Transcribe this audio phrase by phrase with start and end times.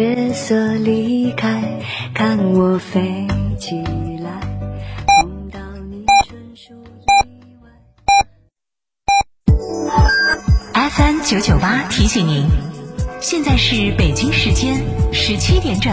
[0.00, 1.62] 月色离开，
[2.14, 3.26] 看我飞
[3.58, 3.82] 起
[4.24, 4.40] 来，
[5.20, 7.06] 碰到你纯属意
[7.62, 7.68] 外。
[10.88, 12.48] FM 九九八提醒您，
[13.20, 14.82] 现在是北京时间
[15.12, 15.92] 十七点整。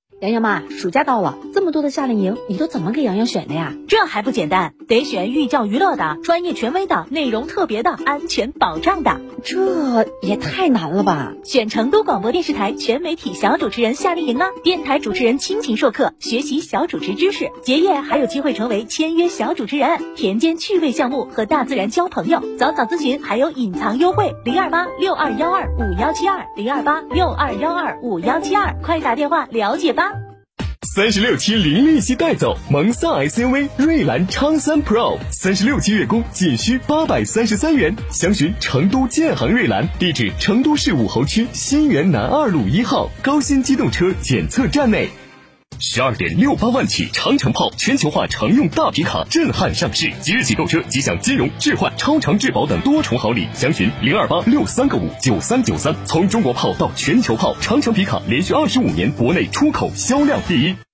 [0.21, 3.73] 洋洋妈，暑假到了，这么多的夏令营，你都怎么给洋洋选的呀？
[3.87, 9.19] 这还不简单，得选寓教于乐的、专业权威的、内容特别的、安全保障的。
[9.43, 11.33] 这也太难了吧！
[11.43, 22.39] 选成都广播电视台全媒体小主持人夏令营啊，电台主持人亲情授课，学习小主持知识，结业还有机会成为签约小主持人，田间趣味项目和大自然交朋友。
[22.59, 30.10] 早早咨询还有隐藏优惠，零二八六二幺二五幺七二零二八六二幺二五幺七二，快打电话了解吧。
[30.87, 45.07] 三十六期零利息带走蒙萨 SUV 瑞兰昌三 Pro，三十六期月供仅需八百三十三元，详询成都建行瑞兰，地址成都市武侯区新源南二路一号高新机动车检测站内。
[45.83, 55.95] 十二点六八万起长城炮全球化常用大皮卡震撼上市，即日起购车即享金融置换、超长质保等多重好礼，详询零二八六三个五九三九三。
[56.05, 60.75] 从中国炮到全球炮，长城皮卡连续二十五年国内出口销量第一。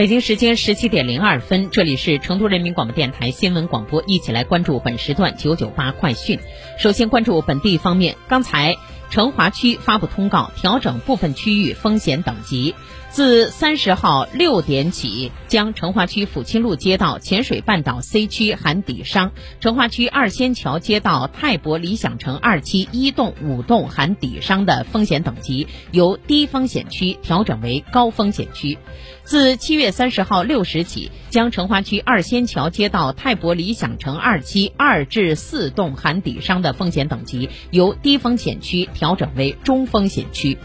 [0.00, 6.40] 北京时间十七点零二分，这里是成都人民广播电台新闻广播，一起来关注本时段九九八快讯。
[6.78, 8.78] 首先关注本地方面，刚才
[9.10, 12.74] 成华区发布通告，调整部分区域风险等级。
[13.10, 28.78] 自三十号六点起，将成华区抚清路街道、浅水半岛 C 区含底商、成华区二仙桥街道、泰博理想城二期一栋、五栋含底商的风险等级由低风险区调整为高风险区。
[29.24, 40.58] 自七月三十号六时起，将成华区二仙桥街道、泰博理想城二期二至四栋含底商的风险等级由低风险区调整为中风险区。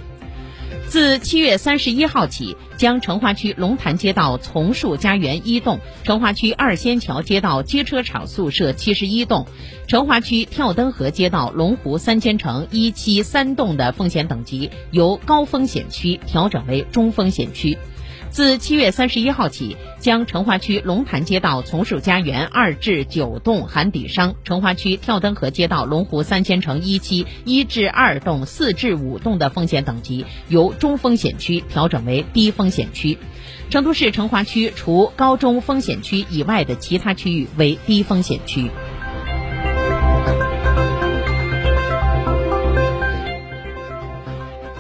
[0.88, 9.47] 自七月三十一号起，将成华区龙潭街道丛树家园一栋、成华区二仙桥街道街车厂宿舍七十一栋、
[9.88, 17.78] 成华区跳灯河街道龙湖三千城一期三栋的风险等级由高风险区调整为中风险区。
[18.35, 33.18] 自七月三十一号起，将成华区龙潭街道从树家园二至九栋含底商、成华区跳灯河街道龙湖三千城一期一至二栋、四至五栋的风险等级由中风险区调整为低风险区。
[33.69, 38.69] 成都市成华区除高中风险区以外的其他区域为低风险区。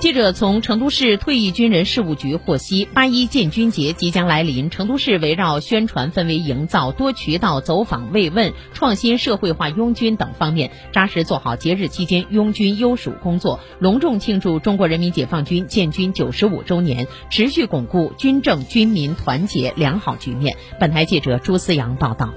[0.05, 20.55] 记者从成都市退役军人事务局获悉，八一建军节即将来临，成都市围绕宣传氛围营造、多渠道走访慰问、创新社会化拥军等方面，扎实做好节日期间拥军优属工作，隆重庆祝中国人民解放军建军九十五周年，持续巩固军政军民团结良好局面。
[20.79, 22.31] 本台记者朱思阳报道。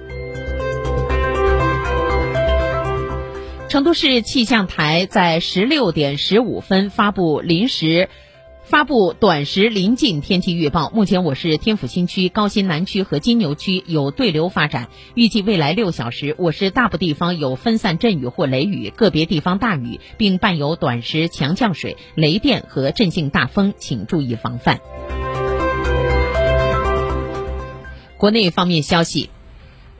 [3.68, 8.08] 成都市气象台在十六点十五分发布临时
[8.64, 10.88] 发布短时临近天气预报。
[10.88, 24.80] 目前，我市天府新区、高新南区和金牛区有对流发展，预计未来六小时，我市大部地方有分散阵雨或雷雨，个别地方大雨，并伴有短时强降水、雷电和阵性大风，请注意防范。
[28.16, 29.28] 国内方面消息。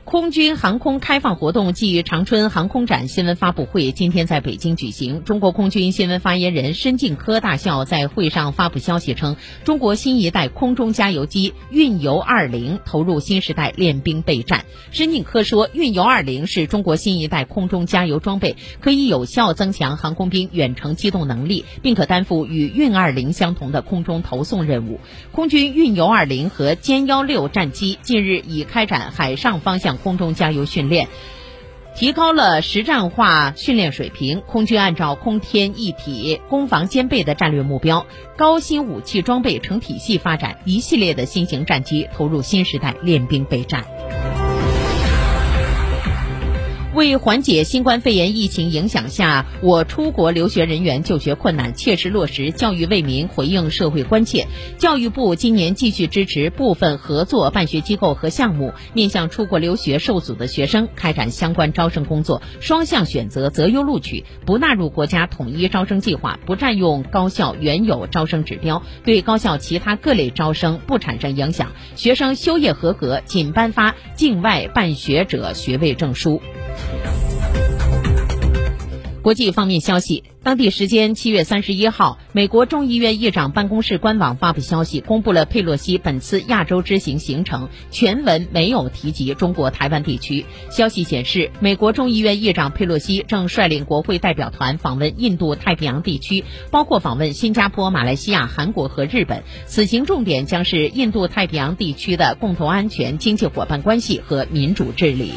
[0.09, 5.23] 空军航空开放活动暨长春航空展新闻发布会今天在北京举行。
[5.23, 9.35] 中国空军新闻发言人申进科大校在会上发布消息称，
[9.65, 14.65] 中国新一代空中加油机运油二零投入新时代练兵备战。
[14.89, 24.99] 申进科说，运油二零是中国新一代空中加油装备，可以有效增强航空兵远程机动能力，并可担负与运二零相同的空中投送任务。
[25.31, 29.98] 空军运油二零和歼幺六战机近日已开展海上方向。
[30.03, 31.07] 空中加油训练，
[31.95, 34.41] 提高了实战化训练水平。
[34.41, 38.05] 空军按照空天一体、攻防兼备的战略目标，
[38.37, 43.85] 高新武器装备成体系发展，一系列的新型战机投入新时代练兵备战。
[46.99, 54.47] 为缓解新冠肺炎疫情影响下我出国留学人员就学困难，切实落实教育为民，回应社会关切，
[54.77, 71.71] 教育部今年继续支持部分合作办学机构和项目，面向出国留学受阻的学生开展相关招生工作，双向选择、择优录取，不纳入国家统一招生计划，不占用高校原有招生指标，对高校其他各类招生不产生影响。
[71.95, 76.41] 学生修业合格，仅颁发境外办学者学位证书。
[79.21, 90.45] 国际方面消息，当地时间七月三十一号，美国众议院议长办公室官网发布消息，公布了佩洛西本次亚洲之行行程，全文没有提及中国台湾地区。
[90.71, 99.43] 消息显示，美国众议院议长佩洛西正率领国会代表团访问印度太平洋地区，包括访问新加坡、马来西亚、韩国和日本。
[99.67, 105.33] 此行重点将是印度太平洋地区的共同安全、经济伙伴关系和民主治理。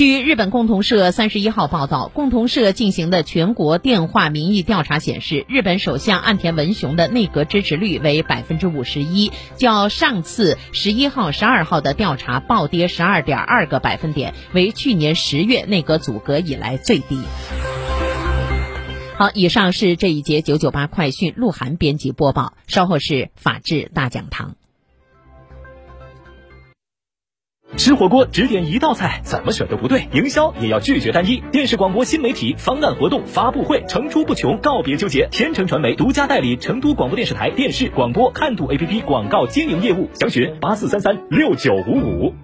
[0.00, 17.20] 据日本共同社三十一号报道，共同社进行的全国电话民意调查显示，日本首相岸田文雄的内阁支持率为百分之五十一，较上次十一号、十二号的调查暴跌十二点二个百分点，为去年十月内阁组阁以来最低。
[19.18, 24.56] 好，以上是这一节九九八快讯，鹿晗编辑播报，稍后是法治大讲堂。
[27.80, 30.06] 吃火锅只点一道菜，怎么选都不对。
[30.12, 31.42] 营销也要拒绝单一。
[31.50, 35.26] 电视广播新媒体方案活动发布会层出不穷，告别纠结。
[35.30, 42.34] 天成传媒独家代理成都广播电视台电视广播看度 APP 广告经营业务，详询八四三三六九五五。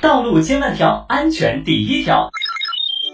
[0.00, 2.30] 道路千万条，安全第一条。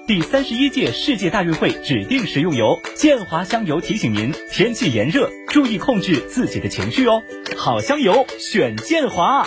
[0.09, 7.21] 第三十一届世界大运会指定食用油建华香油提醒您：天气炎热，注意控制自己的情绪哦。
[7.55, 9.47] 好香油，选建华。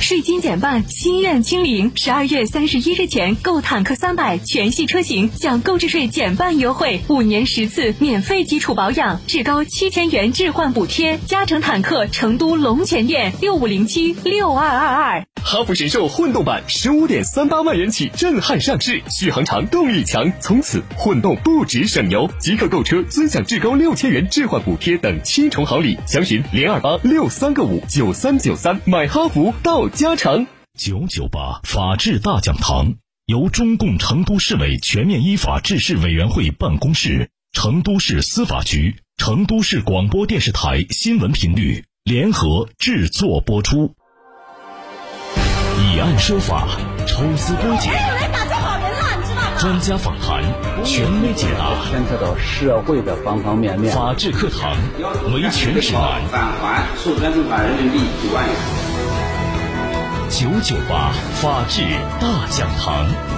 [0.00, 1.92] 税金减半，心愿清零。
[1.94, 9.64] 十二月三十一日前购坦克三百全系车型，享购置税减半优惠，五年十次免费基础保养，至高。
[9.64, 15.24] 七千元置换补贴，嘉诚坦克成都龙泉店六五零七六二二二。
[15.42, 30.46] 哈弗神兽混动版十五点三八万元起震撼上市，续航长，动力强，从此混动不止省油，即刻购车尊享至高六千元置换补贴等七重好礼，详询零二八六三个五九三九三，买哈弗到嘉诚。
[30.78, 32.94] 九九八法治大讲堂
[33.26, 38.96] 由中共成都市委全面依法治市委员会办公室、成都市司法局。
[39.16, 43.94] 成都市广播电视台新闻频率联合制作播出，
[45.78, 46.68] 以案说法，
[47.06, 47.94] 抽丝剥茧，
[49.58, 50.44] 专家访谈，
[50.84, 53.90] 权威解答，牵扯到社会的方方面面。
[53.94, 54.76] 法治课堂，
[55.32, 58.54] 维权指南，返还授权存款人民币九万元。
[60.38, 61.80] 九九八法治
[62.20, 63.35] 大讲堂。